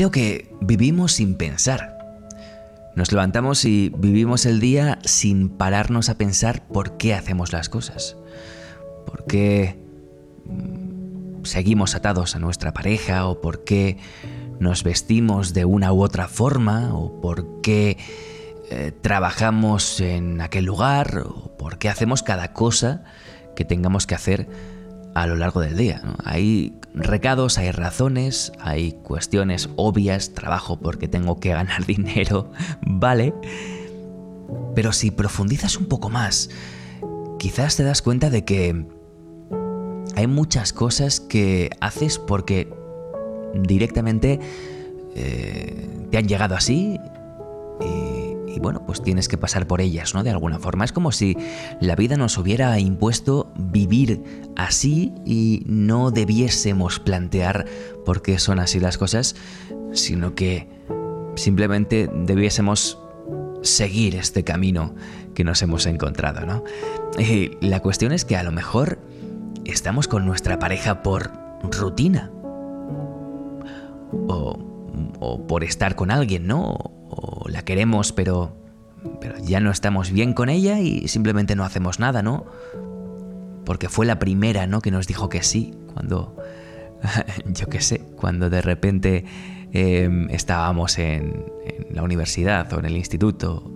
Creo 0.00 0.10
que 0.10 0.50
vivimos 0.62 1.12
sin 1.12 1.34
pensar. 1.34 1.98
Nos 2.96 3.12
levantamos 3.12 3.66
y 3.66 3.92
vivimos 3.98 4.46
el 4.46 4.58
día 4.58 4.98
sin 5.04 5.50
pararnos 5.50 6.08
a 6.08 6.16
pensar 6.16 6.66
por 6.68 6.96
qué 6.96 7.12
hacemos 7.12 7.52
las 7.52 7.68
cosas. 7.68 8.16
¿Por 9.04 9.26
qué 9.26 9.78
mm, 10.46 11.44
seguimos 11.44 11.94
atados 11.94 12.34
a 12.34 12.38
nuestra 12.38 12.72
pareja 12.72 13.26
o 13.26 13.42
por 13.42 13.62
qué 13.64 13.98
nos 14.58 14.84
vestimos 14.84 15.52
de 15.52 15.66
una 15.66 15.92
u 15.92 16.02
otra 16.02 16.28
forma 16.28 16.94
o 16.94 17.20
por 17.20 17.60
qué 17.60 17.98
eh, 18.70 18.92
trabajamos 19.02 20.00
en 20.00 20.40
aquel 20.40 20.64
lugar 20.64 21.24
o 21.26 21.58
por 21.58 21.76
qué 21.76 21.90
hacemos 21.90 22.22
cada 22.22 22.54
cosa 22.54 23.04
que 23.54 23.66
tengamos 23.66 24.06
que 24.06 24.14
hacer 24.14 24.48
a 25.20 25.26
lo 25.26 25.36
largo 25.36 25.60
del 25.60 25.76
día. 25.76 26.00
Hay 26.24 26.74
recados, 26.94 27.58
hay 27.58 27.72
razones, 27.72 28.52
hay 28.58 28.92
cuestiones 28.92 29.68
obvias, 29.76 30.32
trabajo 30.32 30.80
porque 30.80 31.08
tengo 31.08 31.38
que 31.40 31.50
ganar 31.50 31.84
dinero, 31.86 32.50
vale. 32.80 33.34
Pero 34.74 34.92
si 34.92 35.10
profundizas 35.10 35.76
un 35.76 35.86
poco 35.86 36.08
más, 36.08 36.48
quizás 37.38 37.76
te 37.76 37.82
das 37.82 38.00
cuenta 38.00 38.30
de 38.30 38.44
que 38.46 38.86
hay 40.16 40.26
muchas 40.26 40.72
cosas 40.72 41.20
que 41.20 41.70
haces 41.80 42.18
porque 42.18 42.72
directamente 43.54 44.40
eh, 45.14 46.06
te 46.10 46.16
han 46.16 46.28
llegado 46.28 46.54
así 46.54 46.98
y 47.80 48.20
y 48.54 48.58
bueno, 48.58 48.84
pues 48.84 49.02
tienes 49.02 49.28
que 49.28 49.38
pasar 49.38 49.66
por 49.66 49.80
ellas, 49.80 50.14
¿no? 50.14 50.22
De 50.22 50.30
alguna 50.30 50.58
forma. 50.58 50.84
Es 50.84 50.92
como 50.92 51.12
si 51.12 51.36
la 51.80 51.94
vida 51.94 52.16
nos 52.16 52.36
hubiera 52.36 52.78
impuesto 52.78 53.49
vivir 53.60 54.22
así 54.56 55.12
y 55.24 55.62
no 55.66 56.10
debiésemos 56.10 56.98
plantear 56.98 57.66
por 58.04 58.22
qué 58.22 58.38
son 58.38 58.58
así 58.58 58.80
las 58.80 58.98
cosas, 58.98 59.36
sino 59.92 60.34
que 60.34 60.68
simplemente 61.36 62.10
debiésemos 62.12 62.98
seguir 63.62 64.16
este 64.16 64.44
camino 64.44 64.94
que 65.34 65.44
nos 65.44 65.62
hemos 65.62 65.86
encontrado, 65.86 66.46
¿no? 66.46 66.64
Y 67.18 67.56
la 67.60 67.80
cuestión 67.80 68.12
es 68.12 68.24
que 68.24 68.36
a 68.36 68.42
lo 68.42 68.52
mejor 68.52 68.98
estamos 69.64 70.08
con 70.08 70.26
nuestra 70.26 70.58
pareja 70.58 71.02
por 71.02 71.30
rutina. 71.62 72.30
O, 74.26 74.58
o 75.20 75.46
por 75.46 75.62
estar 75.62 75.94
con 75.94 76.10
alguien, 76.10 76.46
¿no? 76.48 76.76
o 77.10 77.48
la 77.48 77.62
queremos 77.62 78.12
pero, 78.12 78.56
pero 79.20 79.36
ya 79.38 79.60
no 79.60 79.70
estamos 79.70 80.10
bien 80.10 80.32
con 80.32 80.48
ella 80.48 80.78
y 80.80 81.08
simplemente 81.08 81.56
no 81.56 81.64
hacemos 81.64 81.98
nada, 81.98 82.22
¿no? 82.22 82.46
Porque 83.64 83.88
fue 83.88 84.06
la 84.06 84.18
primera, 84.18 84.66
¿no? 84.66 84.80
Que 84.80 84.90
nos 84.90 85.06
dijo 85.06 85.28
que 85.28 85.42
sí, 85.42 85.74
cuando, 85.92 86.36
yo 87.46 87.66
qué 87.68 87.80
sé, 87.80 88.00
cuando 88.16 88.50
de 88.50 88.62
repente 88.62 89.24
em, 89.72 90.28
estábamos 90.30 90.98
en, 90.98 91.44
la 91.90 92.02
universidad 92.02 92.72
o 92.72 92.78
en 92.78 92.84
el 92.84 92.96
instituto, 92.96 93.72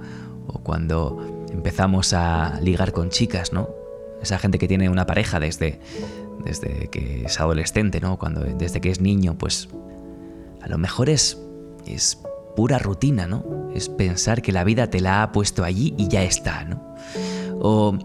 o 0.46 0.58
cuando 0.60 1.46
empezamos 1.52 2.12
a 2.12 2.60
ligar 2.60 2.92
con 2.92 3.10
chicas, 3.10 3.52
¿no? 3.52 3.68
Esa 4.22 4.38
gente 4.38 4.58
que 4.58 4.68
tiene 4.68 4.88
una 4.88 5.06
pareja 5.06 5.40
desde, 5.40 5.80
desde 6.44 6.88
que 6.88 7.24
es 7.24 7.40
adolescente, 7.40 8.00
¿no? 8.00 8.18
Cuando, 8.18 8.40
desde 8.40 8.80
que 8.80 8.90
es 8.90 9.00
niño, 9.00 9.36
pues 9.36 9.68
a 10.62 10.68
lo 10.68 10.78
mejor 10.78 11.10
es, 11.10 11.38
es 11.86 12.18
pura 12.56 12.78
rutina, 12.78 13.26
¿no? 13.26 13.70
Es 13.74 13.88
pensar 13.88 14.42
que 14.42 14.52
la 14.52 14.64
vida 14.64 14.88
te 14.88 15.00
la 15.00 15.22
ha 15.22 15.32
puesto 15.32 15.64
allí 15.64 15.94
y 15.98 16.08
ya 16.08 16.22
está, 16.22 16.64
¿no? 16.64 16.94
O 17.60 17.98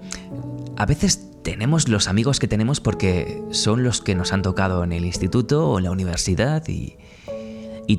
a 0.78 0.86
veces 0.86 1.29
tenemos 1.44 1.88
los 1.88 2.08
amigos 2.08 2.40
que 2.40 2.48
tenemos 2.48 2.80
porque 2.82 3.44
son 3.52 3.84
los 3.84 4.02
que 4.02 4.16
nos 4.16 4.34
han 4.34 4.42
tocado 4.42 4.84
en 4.84 4.92
el 4.92 5.06
instituto 5.06 5.70
o 5.70 5.78
en 5.78 5.86
la 5.86 5.92
universidad 5.92 6.64
y, 6.68 6.98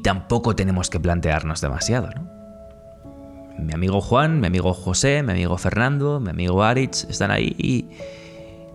tampoco 0.02 0.54
tenemos 0.54 0.88
que 0.88 1.00
plantearnos 1.00 1.60
demasiado, 1.60 2.10
¿no? 2.10 2.30
Mi 3.58 3.74
amigo 3.74 4.00
Juan, 4.00 4.40
mi 4.40 4.46
amigo 4.46 4.72
José, 4.72 5.22
mi 5.22 5.32
amigo 5.32 5.58
Fernando, 5.58 6.20
mi 6.20 6.30
amigo 6.30 6.62
Aritz 6.62 7.04
están 7.10 7.30
ahí 7.30 7.54
y 7.58 7.86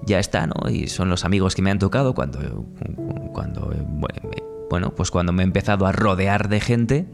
ya 0.06 0.20
está, 0.20 0.46
¿no? 0.46 0.70
Y 0.70 0.88
son 0.88 1.10
los 1.10 1.26
amigos 1.26 1.56
que 1.56 1.62
me 1.62 1.72
han 1.72 1.80
tocado 1.80 2.14
cuando, 2.14 2.66
cuando 3.34 3.74
bueno, 4.70 4.94
pues 4.94 5.10
cuando 5.10 5.32
me 5.32 5.44
he 5.44 5.46
empezado 5.46 5.86
a 5.88 5.92
rodear 5.92 6.50
de 6.50 6.60
gente 6.60 7.08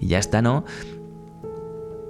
y 0.00 0.08
ya 0.08 0.18
está, 0.18 0.42
¿no? 0.42 0.64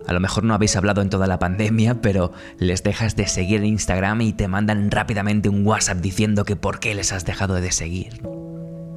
A 0.07 0.13
lo 0.13 0.21
mejor 0.21 0.45
no 0.45 0.55
habéis 0.55 0.77
hablado 0.77 1.01
en 1.03 1.11
toda 1.11 1.27
la 1.27 1.39
pandemia, 1.39 2.01
pero 2.01 2.33
les 2.59 2.83
dejas 2.83 3.17
de 3.17 3.27
seguir 3.27 3.61
en 3.61 3.67
Instagram 3.67 4.21
y 4.21 4.33
te 4.33 4.49
mandan 4.49 4.91
rápidamente 4.91 5.49
un 5.49 5.67
WhatsApp 5.67 5.99
diciendo 5.99 6.45
que 6.45 6.57
por 6.57 6.81
qué 6.81 6.95
les 6.95 7.13
has 7.13 7.25
dejado 7.25 7.55
de 7.55 7.71
seguir. 7.73 8.23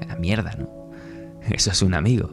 La 0.07 0.16
mierda, 0.16 0.55
¿no? 0.57 0.69
Eso 1.49 1.71
es 1.71 1.81
un 1.81 1.93
amigo. 1.93 2.31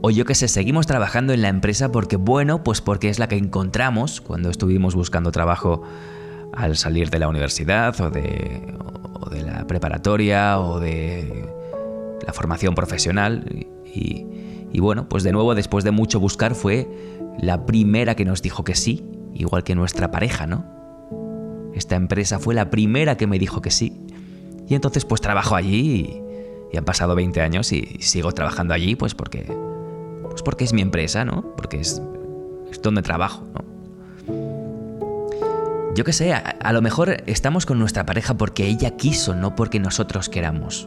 O 0.00 0.10
yo 0.10 0.24
que 0.24 0.34
sé, 0.34 0.48
seguimos 0.48 0.86
trabajando 0.86 1.32
en 1.32 1.42
la 1.42 1.48
empresa 1.48 1.92
porque, 1.92 2.16
bueno, 2.16 2.62
pues 2.64 2.80
porque 2.80 3.08
es 3.08 3.18
la 3.18 3.28
que 3.28 3.36
encontramos 3.36 4.20
cuando 4.20 4.50
estuvimos 4.50 4.94
buscando 4.94 5.32
trabajo 5.32 5.82
al 6.54 6.76
salir 6.76 7.10
de 7.10 7.18
la 7.18 7.28
universidad 7.28 8.00
o 8.00 8.10
de, 8.10 8.74
o 9.20 9.28
de 9.28 9.42
la 9.42 9.66
preparatoria 9.66 10.58
o 10.60 10.80
de 10.80 11.46
la 12.26 12.32
formación 12.32 12.74
profesional. 12.74 13.44
Y, 13.84 14.26
y 14.72 14.80
bueno, 14.80 15.08
pues 15.08 15.22
de 15.22 15.32
nuevo, 15.32 15.54
después 15.54 15.84
de 15.84 15.90
mucho 15.90 16.20
buscar, 16.20 16.54
fue 16.54 16.88
la 17.38 17.66
primera 17.66 18.14
que 18.14 18.24
nos 18.24 18.42
dijo 18.42 18.64
que 18.64 18.74
sí, 18.74 19.04
igual 19.34 19.64
que 19.64 19.74
nuestra 19.74 20.10
pareja, 20.10 20.46
¿no? 20.46 20.64
Esta 21.74 21.94
empresa 21.94 22.38
fue 22.38 22.54
la 22.54 22.70
primera 22.70 23.16
que 23.16 23.26
me 23.26 23.38
dijo 23.38 23.60
que 23.60 23.70
sí. 23.70 24.00
Y 24.66 24.74
entonces 24.74 25.04
pues 25.04 25.20
trabajo 25.20 25.54
allí 25.54 26.22
y, 26.72 26.76
han 26.76 26.84
pasado 26.84 27.14
20 27.14 27.40
años 27.40 27.72
y 27.72 27.96
sigo 28.00 28.32
trabajando 28.32 28.74
allí 28.74 28.96
pues 28.96 29.14
porque, 29.14 29.46
pues 30.28 30.42
porque 30.42 30.64
es 30.64 30.74
mi 30.74 30.82
empresa, 30.82 31.24
¿no? 31.24 31.54
Porque 31.56 31.80
es, 31.80 32.02
es 32.70 32.82
donde 32.82 33.00
trabajo, 33.00 33.46
¿no? 33.54 33.64
Yo 35.94 36.04
qué 36.04 36.12
sé, 36.12 36.34
a, 36.34 36.38
a, 36.38 36.72
lo 36.74 36.82
mejor 36.82 37.22
estamos 37.24 37.64
con 37.64 37.78
nuestra 37.78 38.04
pareja 38.04 38.34
porque 38.36 38.66
ella 38.66 38.90
quiso, 38.98 39.34
no 39.34 39.54
porque 39.56 39.80
nosotros 39.80 40.28
queramos. 40.28 40.86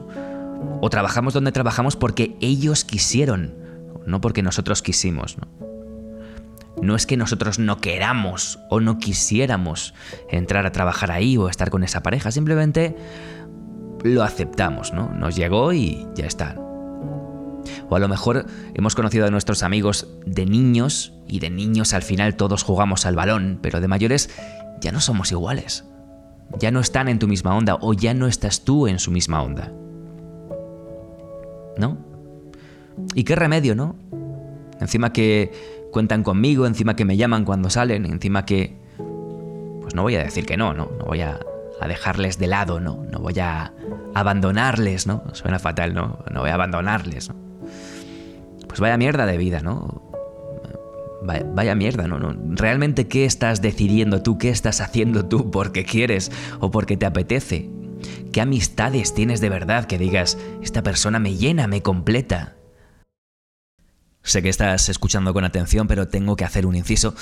O 0.81 0.92
trabajamos 0.92 1.34
donde 1.34 1.52
trabajamos 1.52 1.96
porque 1.96 2.36
ellos 2.40 2.86
quisieron, 2.86 3.56
no 4.06 4.22
porque 4.22 4.44
nosotros 4.44 4.84
quisimos. 4.84 5.40
¿no? 5.40 5.69
No 6.82 6.96
es 6.96 7.06
que 7.06 7.18
nosotros 7.18 7.60
no 7.60 7.78
queramos 7.78 8.60
o 8.70 8.80
no 8.80 8.98
quisiéramos 8.98 9.94
entrar 10.30 10.66
a 10.66 10.72
trabajar 10.72 11.12
ahí 11.12 11.38
o 11.38 11.50
estar 11.50 11.70
con 11.70 11.84
esa 11.84 12.04
pareja, 12.04 12.32
simplemente 12.32 12.96
lo 14.04 14.24
aceptamos, 14.24 14.94
¿no? 14.94 15.12
Nos 15.12 15.36
llegó 15.36 15.74
y 15.74 16.08
ya 16.16 16.26
está. 16.26 16.56
O 17.90 17.96
a 17.96 18.00
lo 18.00 18.08
mejor 18.08 18.46
hemos 18.74 18.96
conocido 18.96 19.26
a 19.26 19.32
nuestros 19.32 19.64
amigos 19.64 20.08
de 20.26 20.46
niños 20.46 21.14
y 21.28 21.40
de 21.40 21.50
niños 21.50 21.94
al 21.94 22.02
final 22.02 22.36
todos 22.36 22.64
jugamos 22.64 23.06
al 23.06 23.16
balón, 23.16 23.60
pero 23.62 23.82
de 23.82 23.88
mayores 23.88 24.30
ya 24.82 24.92
no 24.92 25.02
somos 25.02 25.32
iguales. 25.32 25.86
Ya 26.58 26.72
no 26.72 26.80
están 26.80 27.10
en 27.10 27.20
tu 27.20 27.28
misma 27.28 27.56
onda 27.56 27.78
o 27.82 27.94
ya 27.94 28.14
no 28.14 28.28
estás 28.28 28.64
tú 28.64 28.88
en 28.88 29.00
su 29.00 29.12
misma 29.12 29.42
onda. 29.44 29.72
¿No? 31.78 31.98
¿Y 33.14 33.24
qué 33.24 33.36
remedio, 33.36 33.76
no? 33.76 33.96
Encima 34.80 35.14
que 35.14 35.79
cuentan 35.92 36.24
conmigo, 36.24 36.66
encima 36.66 36.96
que 36.96 37.06
me 37.06 37.18
llaman 37.18 37.46
cuando 37.46 37.70
salen, 37.70 38.06
encima 38.06 38.46
que... 38.46 38.78
Pues 39.82 39.96
no 39.96 40.04
voy 40.04 40.16
a 40.16 40.24
decir 40.24 40.46
que 40.46 40.58
no, 40.58 40.74
¿no? 40.74 40.92
No 41.00 41.06
voy 41.06 41.22
a, 41.22 41.40
dejarles 41.88 42.38
de 42.38 42.48
lado, 42.48 42.80
¿no? 42.80 43.06
No 43.12 43.20
voy 43.20 43.40
a 43.40 43.74
abandonarles, 44.14 45.08
¿no? 45.08 45.24
Suena 45.34 45.60
fatal, 45.60 45.94
¿no? 45.94 46.20
No 46.32 46.42
voy 46.42 46.50
a 46.50 46.56
abandonarles. 46.56 47.32
Pues 48.68 48.80
vaya 48.80 48.98
mierda 48.98 49.26
de 49.26 49.38
vida, 49.38 49.62
¿no? 49.62 50.04
Vaya, 51.22 51.76
mierda, 51.76 52.08
¿no? 52.08 52.18
¿no? 52.18 52.36
¿Realmente 52.56 53.08
qué 53.08 53.26
estás 53.26 53.62
decidiendo 53.62 54.22
tú? 54.22 54.38
¿Qué 54.38 54.50
estás 54.50 54.82
haciendo 54.82 55.26
tú 55.26 55.52
porque 55.52 55.84
quieres 55.86 56.32
o 56.60 56.72
porque 56.72 56.98
te 56.98 57.06
apetece? 57.06 57.70
¿Qué 58.32 58.42
amistades 58.42 59.14
tienes 59.14 59.42
de 59.42 59.50
verdad 59.50 59.86
que 59.86 59.98
digas, 59.98 60.38
esta 60.62 60.82
persona 60.82 61.20
me 61.20 61.36
llena, 61.36 61.68
me 61.68 61.82
completa? 61.82 62.59
Sé 64.24 64.42
que 64.42 64.50
estás 64.50 64.89
escuchando 64.89 65.33
con 65.33 65.44
atención, 65.45 65.88
pero 65.88 66.07
tengo 66.07 66.36
que 66.36 66.45
hacer 66.45 66.66
un 66.66 66.75
inciso 66.75 67.16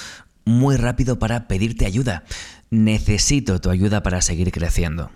muy 0.45 0.77
rápido 0.77 1.19
para 1.19 1.47
pedirte 1.47 1.85
ayuda. 1.85 2.23
Necesito 2.69 3.61
tu 3.61 3.69
ayuda 3.69 4.03
para 4.03 4.21
seguir 4.21 4.51
creciendo. 4.51 5.11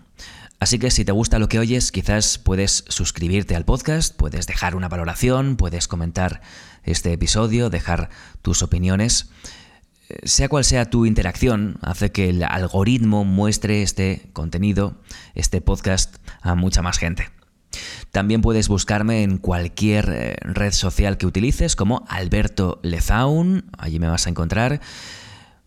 Así 0.60 0.78
que 0.78 0.92
si 0.92 1.04
te 1.04 1.12
gusta 1.12 1.40
lo 1.40 1.50
que 1.50 1.58
oyes, 1.58 1.92
quizás 1.92 2.38
puedes 2.38 2.86
suscribirte 2.88 3.56
al 3.56 3.66
podcast, 3.66 4.16
puedes 4.16 4.46
dejar 4.46 4.76
una 4.76 4.90
valoración, 4.90 5.56
puedes 5.56 5.88
comentar 5.88 6.42
este 6.84 7.12
episodio, 7.14 7.72
dejar 7.72 8.10
tus 8.44 8.62
opiniones. 8.62 9.32
Sea 10.24 10.50
cual 10.50 10.64
sea 10.64 10.90
tu 10.90 11.08
interacción, 11.08 11.80
hace 11.82 12.12
que 12.12 12.30
el 12.30 12.44
algoritmo 12.44 13.26
muestre 13.26 13.82
este 13.82 14.30
contenido, 14.34 15.02
este 15.34 15.62
podcast, 15.62 16.18
a 16.42 16.54
mucha 16.54 16.84
más 16.84 17.00
gente. 17.00 17.41
También 18.12 18.42
puedes 18.42 18.68
buscarme 18.68 19.24
en 19.24 19.38
cualquier 19.38 20.10
eh, 20.10 20.36
red 20.42 20.74
social 20.74 21.18
que 21.18 21.26
utilices 21.26 21.76
como 21.76 22.06
Alberto 22.10 22.80
Lezaun, 22.84 23.66
allí 23.78 24.00
me 24.00 24.08
vas 24.08 24.28
a 24.28 24.30
encontrar. 24.30 24.82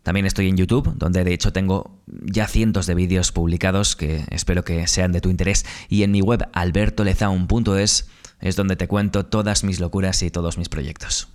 También 0.03 0.27
estoy 0.27 0.51
en 0.51 0.59
YouTube, 0.59 0.93
donde 0.97 1.25
de 1.25 1.33
hecho 1.33 1.55
tengo 1.55 2.03
ya 2.07 2.47
cientos 2.47 2.87
de 2.87 2.95
vídeos 2.95 3.33
publicados 3.33 3.97
que 3.97 4.25
espero 4.31 4.63
que 4.63 4.87
sean 4.87 5.13
de 5.13 5.23
tu 5.23 5.31
interés. 5.31 5.65
Y 5.89 6.03
en 6.03 6.11
mi 6.11 6.21
web 6.21 6.47
albertolezaun.es 6.53 8.09
es 8.41 8.57
donde 8.57 8.77
te 8.77 8.87
cuento 8.87 9.25
todas 9.25 9.65
mis 9.65 9.81
locuras 9.81 10.23
y 10.23 10.31
todos 10.31 10.59
mis 10.59 10.69
proyectos. 10.69 11.29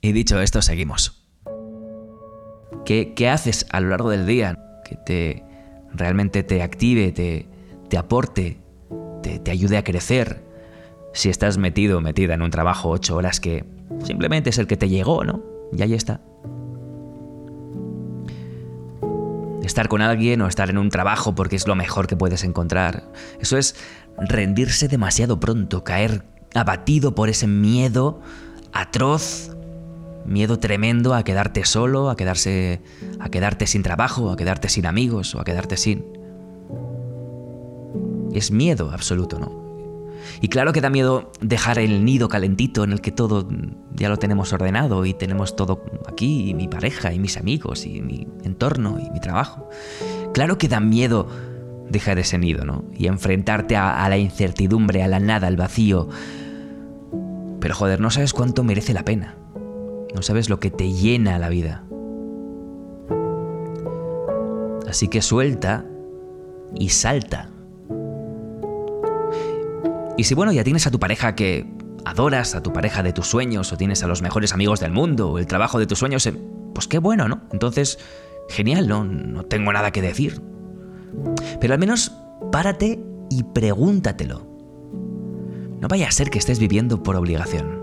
Y 0.00 0.10
dicho 0.10 0.40
esto, 0.40 0.60
seguimos. 0.60 1.22
¿Qué, 2.84 3.14
qué 3.14 3.28
haces 3.28 3.66
a 3.70 3.80
lo 3.80 3.90
largo 3.90 4.10
del 4.10 4.26
día 4.26 4.58
que 4.84 4.96
te 4.96 5.44
realmente 5.92 6.42
te 6.42 6.62
active, 6.62 7.12
te, 7.12 7.48
te 7.88 7.98
aporte, 7.98 8.59
te, 9.42 9.50
ayude 9.50 9.76
a 9.76 9.84
crecer? 9.84 10.42
Si 11.12 11.28
estás 11.28 11.58
metido 11.58 11.98
o 11.98 12.00
metida 12.00 12.34
en 12.34 12.42
un 12.42 12.50
trabajo 12.50 12.88
ocho 12.88 13.16
horas 13.16 13.40
que 13.40 13.64
simplemente 14.04 14.50
es 14.50 14.58
el 14.58 14.66
que 14.66 14.76
te 14.76 14.88
llegó, 14.88 15.24
¿no? 15.24 15.42
Y 15.76 15.82
ahí 15.82 15.94
está. 15.94 16.20
Estar 19.62 19.88
con 19.88 20.02
alguien 20.02 20.40
o 20.42 20.48
estar 20.48 20.70
en 20.70 20.78
un 20.78 20.88
trabajo 20.88 21.34
porque 21.34 21.56
es 21.56 21.66
lo 21.66 21.74
mejor 21.74 22.06
que 22.06 22.16
puedes 22.16 22.44
encontrar. 22.44 23.10
Eso 23.40 23.56
es 23.56 23.76
rendirse 24.18 24.88
demasiado 24.88 25.40
pronto, 25.40 25.84
caer 25.84 26.24
abatido 26.54 27.14
por 27.14 27.28
ese 27.28 27.46
miedo 27.46 28.20
atroz, 28.72 29.56
miedo 30.24 30.58
tremendo 30.58 31.14
a 31.14 31.24
quedarte 31.24 31.64
solo, 31.64 32.10
a 32.10 32.16
quedarse 32.16 32.80
a 33.20 33.28
quedarte 33.30 33.66
sin 33.66 33.82
trabajo, 33.82 34.30
a 34.30 34.36
quedarte 34.36 34.68
sin 34.68 34.86
amigos 34.86 35.34
o 35.34 35.40
a 35.40 35.44
quedarte 35.44 35.76
sin 35.76 36.04
es 38.34 38.50
miedo 38.50 38.90
absoluto, 38.92 39.38
¿no? 39.38 39.70
Y 40.40 40.48
claro 40.48 40.72
que 40.72 40.80
da 40.80 40.90
miedo 40.90 41.32
dejar 41.40 41.78
el 41.78 42.04
nido 42.04 42.28
calentito 42.28 42.84
en 42.84 42.92
el 42.92 43.00
que 43.00 43.10
todo 43.10 43.48
ya 43.94 44.08
lo 44.08 44.16
tenemos 44.16 44.52
ordenado 44.52 45.04
y 45.04 45.14
tenemos 45.14 45.56
todo 45.56 45.82
aquí, 46.08 46.50
y 46.50 46.54
mi 46.54 46.68
pareja, 46.68 47.12
y 47.12 47.18
mis 47.18 47.36
amigos, 47.36 47.86
y 47.86 48.00
mi 48.00 48.26
entorno, 48.44 48.98
y 48.98 49.10
mi 49.10 49.20
trabajo. 49.20 49.68
Claro 50.32 50.58
que 50.58 50.68
da 50.68 50.80
miedo 50.80 51.26
dejar 51.90 52.18
ese 52.18 52.38
nido, 52.38 52.64
¿no? 52.64 52.84
Y 52.94 53.06
enfrentarte 53.06 53.76
a, 53.76 54.08
la 54.08 54.16
incertidumbre, 54.16 55.02
a 55.02 55.08
la 55.08 55.20
nada, 55.20 55.48
al 55.48 55.56
vacío. 55.56 56.08
Pero 57.60 57.74
joder, 57.74 58.00
no 58.00 58.10
sabes 58.10 58.32
cuánto 58.32 58.64
merece 58.64 58.94
la 58.94 59.04
pena. 59.04 59.36
No 60.14 60.22
sabes 60.22 60.48
lo 60.48 60.60
que 60.60 60.70
te 60.70 60.92
llena 60.92 61.38
la 61.38 61.48
vida. 61.48 61.84
Así 64.88 65.08
que 65.08 65.20
suelta 65.20 65.84
y 66.74 66.88
salta. 66.88 67.50
Y 70.20 70.24
si 70.24 70.34
bueno, 70.34 70.52
ya 70.52 70.62
tienes 70.62 70.86
a 70.86 70.90
tu 70.90 71.00
pareja 71.00 71.34
que 71.34 71.66
adoras, 72.04 72.54
a 72.54 72.62
tu 72.62 72.74
pareja 72.74 73.02
de 73.02 73.14
tus 73.14 73.26
sueños, 73.26 73.72
o 73.72 73.78
tienes 73.78 74.02
a 74.02 74.06
los 74.06 74.20
mejores 74.20 74.52
amigos 74.52 74.78
del 74.78 74.92
mundo, 74.92 75.30
o 75.30 75.38
el 75.38 75.46
trabajo 75.46 75.78
de 75.78 75.86
tus 75.86 75.98
sueños, 75.98 76.26
eh, 76.26 76.34
pues 76.74 76.86
qué 76.88 76.98
bueno, 76.98 77.26
¿no? 77.26 77.40
Entonces, 77.52 77.98
genial, 78.50 78.86
¿no? 78.86 79.02
No 79.02 79.44
tengo 79.44 79.72
nada 79.72 79.92
que 79.92 80.02
decir. 80.02 80.42
Pero 81.58 81.72
al 81.72 81.80
menos 81.80 82.12
párate 82.52 83.02
y 83.30 83.44
pregúntatelo. 83.44 84.46
No 85.80 85.88
vaya 85.88 86.08
a 86.08 86.12
ser 86.12 86.28
que 86.28 86.38
estés 86.38 86.58
viviendo 86.58 87.02
por 87.02 87.16
obligación. 87.16 87.79